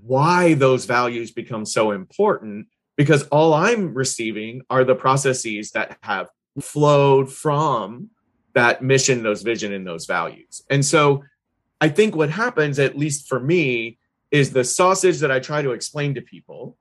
[0.02, 6.30] why those values become so important because all I'm receiving are the processes that have
[6.60, 8.10] flowed from
[8.56, 10.64] that mission, those vision, and those values.
[10.70, 11.24] And so
[11.80, 14.00] I think what happens, at least for me,
[14.32, 16.78] is the sausage that I try to explain to people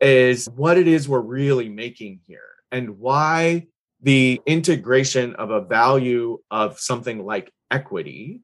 [0.00, 3.66] is what it is we're really making here and why
[4.02, 8.42] the integration of a value of something like equity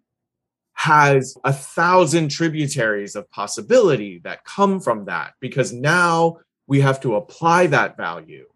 [0.73, 7.17] has a thousand tributaries of possibility that come from that because now we have to
[7.17, 8.47] apply that value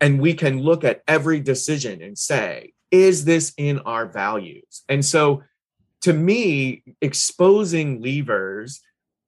[0.00, 5.04] and we can look at every decision and say is this in our values and
[5.04, 5.42] so
[6.00, 8.82] to me exposing levers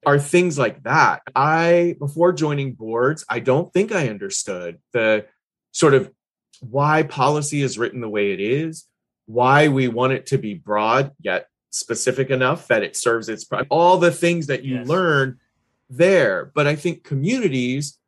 [0.05, 1.21] are things like that.
[1.35, 5.25] I, before joining boards, I don't think I understood the
[5.71, 6.11] sort of
[6.61, 8.87] why policy is written the way it is,
[9.25, 13.97] why we want it to be broad yet specific enough that it serves its all
[13.97, 14.87] the things that you yes.
[14.87, 15.39] learn
[15.89, 16.51] there.
[16.55, 17.99] But I think communities,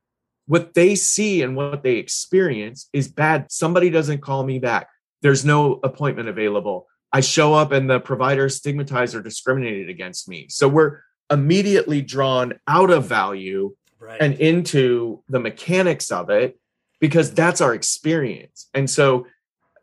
[0.46, 3.52] what they see and what they experience is bad.
[3.52, 4.88] Somebody doesn't call me back.
[5.22, 6.88] There's no appointment available.
[7.12, 10.48] I show up and the provider stigmatized or discriminated against me.
[10.50, 14.22] So we're immediately drawn out of value right.
[14.22, 16.60] and into the mechanics of it
[17.00, 18.70] because that's our experience.
[18.74, 19.28] And so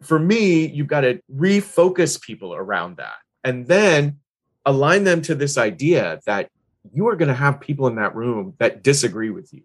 [0.03, 4.19] for me, you've got to refocus people around that and then
[4.65, 6.51] align them to this idea that
[6.93, 9.63] you are going to have people in that room that disagree with you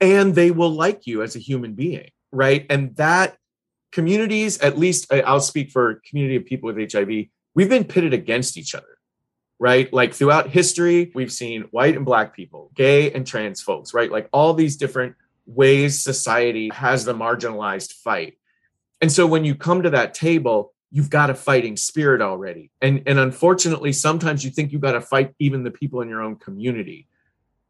[0.00, 2.10] and they will like you as a human being.
[2.32, 2.66] Right.
[2.70, 3.36] And that
[3.92, 8.12] communities, at least uh, I'll speak for community of people with HIV, we've been pitted
[8.12, 8.86] against each other
[9.62, 9.92] right?
[9.92, 14.10] Like throughout history, we've seen white and black people, gay and trans folks, right?
[14.10, 15.14] Like all these different
[15.46, 18.38] ways society has the marginalized fight.
[19.00, 22.72] And so when you come to that table, you've got a fighting spirit already.
[22.80, 26.22] And, and unfortunately, sometimes you think you've got to fight even the people in your
[26.22, 27.06] own community.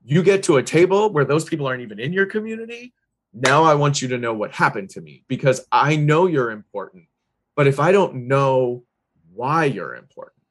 [0.03, 2.95] You get to a table where those people aren't even in your community.
[3.33, 7.07] Now I want you to know what happened to me because I know you're important.
[7.57, 8.85] But if I don't know
[9.35, 10.43] why you're important,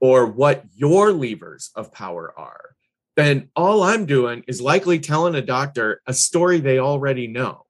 [0.00, 2.76] or what your levers of power are,
[3.16, 7.66] then all I'm doing is likely telling a doctor a story they already know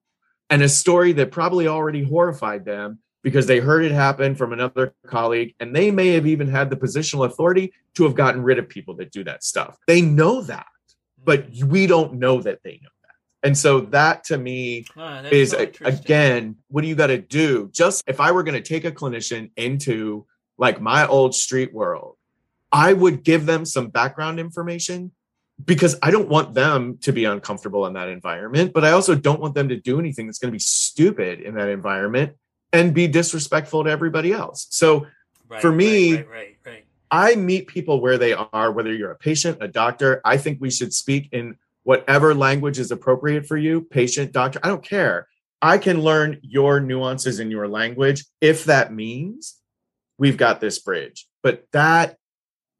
[0.50, 4.94] and a story that probably already horrified them because they heard it happen from another
[5.06, 8.68] colleague and they may have even had the positional authority to have gotten rid of
[8.68, 9.78] people that do that stuff.
[9.86, 10.66] They know that,
[11.22, 12.90] but we don't know that they know.
[13.42, 17.70] And so that to me oh, is so again, what do you got to do?
[17.72, 20.26] Just if I were going to take a clinician into
[20.56, 22.18] like my old street world
[22.72, 25.12] I would give them some background information
[25.64, 29.40] because I don't want them to be uncomfortable in that environment, but I also don't
[29.40, 32.36] want them to do anything that's going to be stupid in that environment
[32.72, 34.66] and be disrespectful to everybody else.
[34.70, 35.06] So
[35.48, 39.16] right, for me, right, right, right, I meet people where they are, whether you're a
[39.16, 40.20] patient, a doctor.
[40.24, 41.56] I think we should speak in
[41.88, 44.60] whatever language is appropriate for you, patient, doctor.
[44.62, 45.26] I don't care.
[45.62, 49.56] I can learn your nuances in your language if that means
[50.18, 51.26] we've got this bridge.
[51.42, 52.18] But that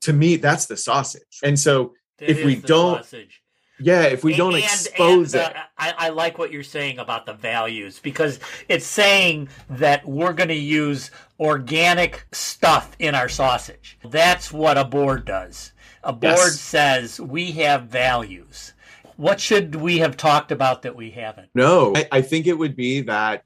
[0.03, 1.41] to me, that's the sausage.
[1.43, 3.41] And so that if we don't, sausage.
[3.81, 6.99] yeah, if we don't and, expose and, uh, it, I, I like what you're saying
[6.99, 8.39] about the values because
[8.69, 13.99] it's saying that we're going to use organic stuff in our sausage.
[14.05, 15.73] That's what a board does.
[16.05, 16.61] A board yes.
[16.61, 18.75] says we have values.
[19.19, 21.49] What should we have talked about that we haven't?
[21.53, 23.43] No, I, I think it would be that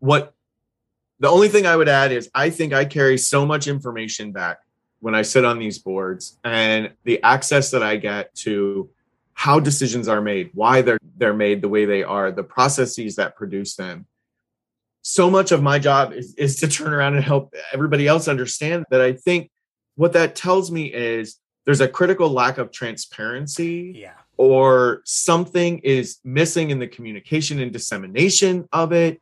[0.00, 0.34] what
[1.18, 4.58] The only thing I would add is I think I carry so much information back
[5.00, 8.90] when I sit on these boards and the access that I get to
[9.32, 13.34] how decisions are made, why they're they're made the way they are, the processes that
[13.34, 14.04] produce them.
[15.00, 18.84] So much of my job is, is to turn around and help everybody else understand
[18.90, 19.50] that I think
[19.94, 24.12] what that tells me is there's a critical lack of transparency Yeah.
[24.36, 29.20] Or something is missing in the communication and dissemination of it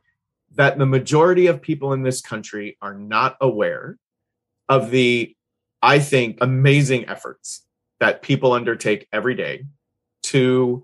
[0.55, 3.97] that the majority of people in this country are not aware
[4.69, 5.35] of the
[5.81, 7.65] i think amazing efforts
[7.99, 9.63] that people undertake every day
[10.23, 10.83] to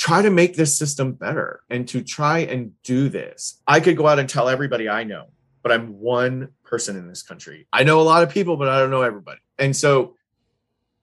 [0.00, 3.60] try to make this system better and to try and do this.
[3.66, 5.26] I could go out and tell everybody i know
[5.62, 7.66] but i'm one person in this country.
[7.70, 9.40] I know a lot of people but i don't know everybody.
[9.58, 10.16] And so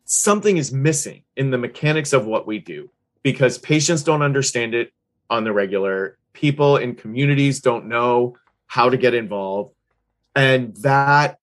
[0.07, 2.89] something is missing in the mechanics of what we do
[3.23, 4.91] because patients don't understand it
[5.29, 6.17] on the regular.
[6.31, 8.37] People in communities don't know
[8.67, 9.75] how to get involved.
[10.33, 11.39] And that,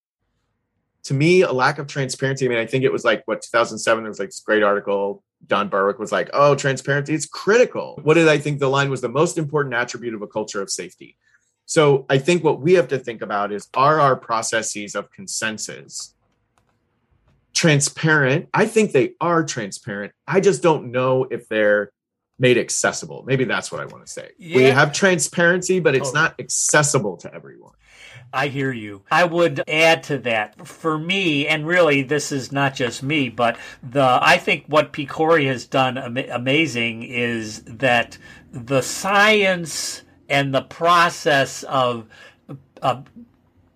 [1.04, 2.46] to me, a lack of transparency.
[2.46, 5.22] I mean, I think it was like what 2007, there was like this great article.
[5.46, 8.00] Don Berwick was like, oh, transparency is critical.
[8.02, 10.70] What did I think the line was the most important attribute of a culture of
[10.70, 11.18] safety?
[11.66, 16.13] So I think what we have to think about is are our processes of consensus
[17.54, 18.48] transparent.
[18.52, 20.12] I think they are transparent.
[20.26, 21.90] I just don't know if they're
[22.38, 23.24] made accessible.
[23.26, 24.30] Maybe that's what I want to say.
[24.38, 26.22] We have transparency, but it's Totally.
[26.22, 27.72] not accessible to everyone.
[28.32, 29.02] I hear you.
[29.12, 33.56] I would add to that for me, and really, this is not just me, but
[33.80, 38.18] the I think what PCORI has done ama- amazing is that
[38.50, 42.08] the science and the process of
[42.82, 43.04] of,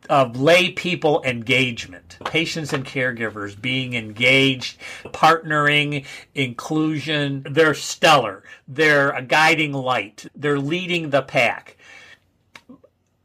[0.08, 6.04] of lay people engagement, patients and caregivers being engaged, partnering,
[6.34, 7.46] inclusion.
[7.48, 8.44] They're stellar.
[8.66, 10.26] They're a guiding light.
[10.34, 11.76] They're leading the pack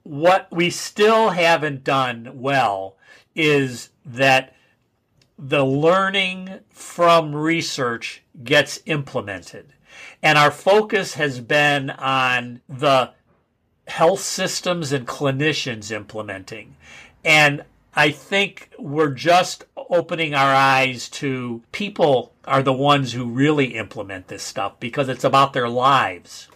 [0.03, 2.97] what we still haven't done well
[3.35, 4.53] is that
[5.39, 9.73] the learning from research gets implemented.
[10.21, 13.11] And our focus has been on the
[13.87, 16.75] health systems and clinicians implementing.
[17.23, 17.63] And
[17.95, 24.27] I think we're just opening our eyes to people are the ones who really implement
[24.27, 26.47] this stuff because it's about their lives.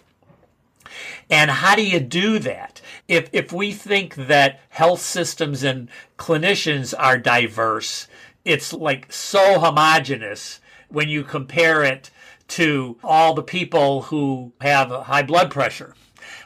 [1.30, 2.80] And how do you do that?
[3.06, 8.08] If if we think that health systems and clinicians are diverse,
[8.44, 12.10] it's like so homogenous when you compare it
[12.48, 15.94] to all the people who have high blood pressure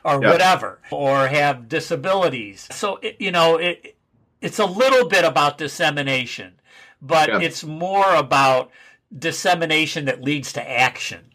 [0.04, 0.30] or Yeah.
[0.30, 2.68] whatever or have disabilities.
[2.70, 3.96] So it, you know, it
[4.40, 6.54] it's a little bit about dissemination,
[7.00, 7.38] but Yeah.
[7.40, 8.70] it's more about
[9.16, 11.26] dissemination that leads to action.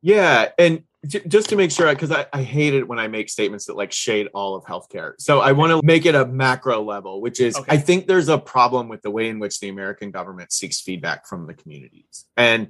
[0.00, 3.28] Yeah, and j- just to make sure, because I, I hate it when I make
[3.28, 5.14] statements that like shade all of healthcare.
[5.18, 7.72] So I want to make it a macro level, which is Okay.
[7.74, 11.26] I think there's a problem with the way in which the American government seeks feedback
[11.26, 12.68] from the communities and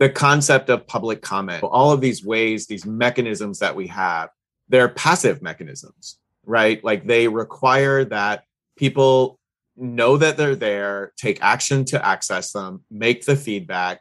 [0.00, 1.62] the concept of public comment.
[1.62, 4.30] All of these ways, these mechanisms that we have,
[4.68, 6.82] they're passive mechanisms, right?
[6.82, 8.44] Like they require that
[8.76, 9.38] people
[9.76, 14.00] know that they're there, take action to access them, make the feedback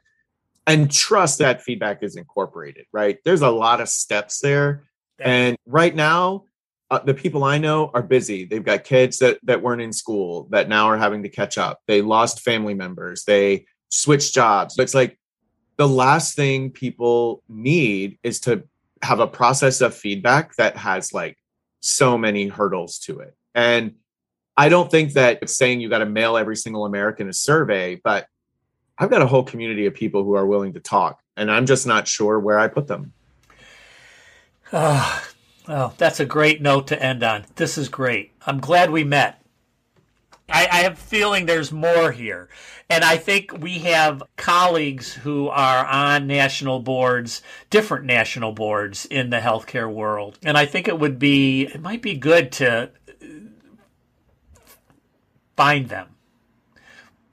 [0.65, 3.17] and trust that feedback is incorporated, right?
[3.25, 4.83] There's a lot of steps there.
[5.19, 6.45] And right now,
[6.91, 8.45] uh, the people I know are busy.
[8.45, 11.81] They've got kids that, that weren't in school that now are having to catch up.
[11.87, 13.25] They lost family members.
[13.25, 14.77] They switched jobs.
[14.79, 15.18] It's like
[15.79, 18.63] the last thing people need is to
[19.01, 21.37] have a process of feedback that has like
[21.79, 23.33] so many hurdles to it.
[23.55, 23.95] And
[24.57, 27.95] I don't think that it's saying you got to mail every single American a survey,
[28.03, 28.27] but
[28.97, 31.87] I've got a whole community of people who are willing to talk, and I'm just
[31.87, 33.13] not sure where I put them.
[34.73, 35.23] Oh,
[35.65, 37.45] well, that's a great note to end on.
[37.55, 38.33] This is great.
[38.45, 39.38] I'm glad we met.
[40.51, 42.49] I, I have a feeling there's more here.
[42.89, 49.29] And I think we have colleagues who are on national boards, different national boards in
[49.29, 50.39] the healthcare world.
[50.43, 52.91] And I think it would be, it might be good to
[55.55, 56.07] find them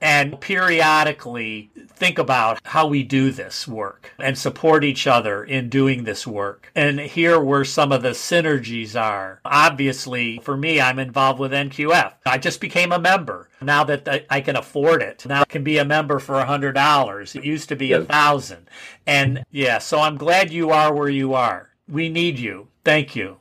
[0.00, 6.04] and periodically think about how we do this work and support each other in doing
[6.04, 9.40] this work and here where some of the synergies are.
[9.44, 12.12] Obviously, for me, I'm involved with NQF.
[12.26, 15.24] I just became a member now that I- can afford it.
[15.26, 17.34] Now I can be a member for a hundred dollars.
[17.34, 18.06] It used to be a Yes.
[18.08, 18.68] thousand.
[19.06, 21.70] And yeah, so I'm glad you are where you are.
[21.88, 22.68] We need you.
[22.84, 23.38] Thank you.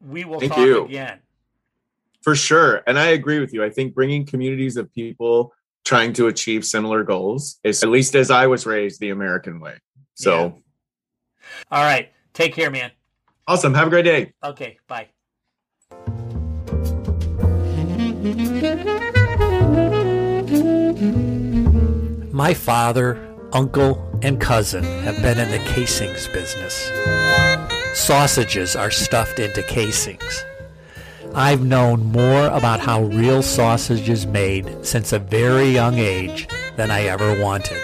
[0.00, 0.84] We will Thank talk you.
[0.86, 1.20] again.
[2.22, 2.82] For sure.
[2.86, 3.64] And I agree with you.
[3.64, 5.52] I think bringing communities of people
[5.84, 9.76] trying to achieve similar goals is, at least as I was raised, the American way.
[10.14, 10.50] So Yeah.
[11.72, 12.12] All right.
[12.34, 12.90] Take care, man.
[13.48, 13.74] awesome.
[13.74, 14.32] Have a great day.
[14.44, 14.78] Okay.
[14.86, 15.08] Bye.
[22.32, 26.90] My father, uncle, and cousin have been in the casings business.
[27.94, 30.44] Sausages are stuffed into casings.
[31.34, 36.90] I've known more about how real sausage is made since a very young age than
[36.90, 37.80] I ever wanted.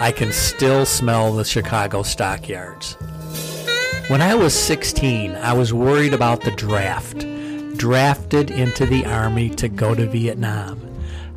[0.00, 2.96] I can still smell the Chicago stockyards.
[4.08, 7.26] When I was 16, I was worried about the draft.
[7.76, 10.80] Drafted into the Army to go to Vietnam.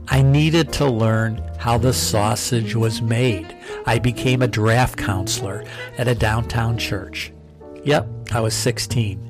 [0.10, 3.56] I needed to learn how the sausage was made.
[3.88, 5.64] I became a draft counselor
[5.98, 7.34] at a downtown church.
[7.84, 9.29] Yep, I was 16.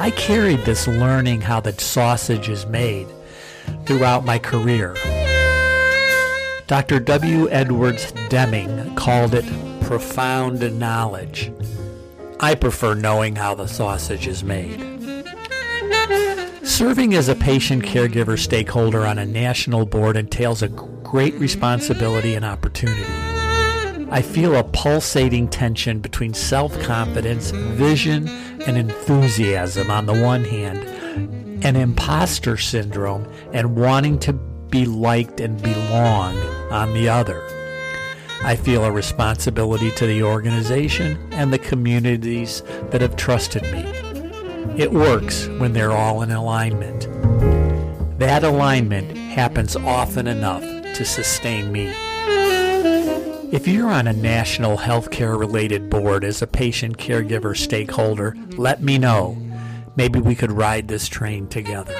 [0.00, 3.08] I carried this learning how the sausage is made
[3.84, 4.94] throughout my career.
[6.68, 7.00] Dr.
[7.00, 7.48] W.
[7.50, 9.44] Edwards Deming called it
[9.82, 11.50] profound knowledge.
[12.38, 14.78] I prefer knowing how the sausage is made.
[16.62, 22.44] Serving as a patient caregiver stakeholder on a national board entails a great responsibility and
[22.44, 23.02] opportunity.
[24.10, 28.26] I feel a pulsating tension between self confidence, vision,
[28.68, 30.84] and enthusiasm on the one hand,
[31.64, 34.34] and imposter syndrome and wanting to
[34.70, 36.36] be liked and belong
[36.70, 37.42] on the other.
[38.42, 43.80] I feel a responsibility to the organization and the communities that have trusted me.
[44.76, 47.08] It works when they're all in alignment.
[48.20, 51.92] That alignment happens often enough to sustain me.
[53.50, 58.98] If you're on a national healthcare related board as a patient caregiver stakeholder, let me
[58.98, 59.38] know.
[59.96, 61.94] Maybe we could ride this train together.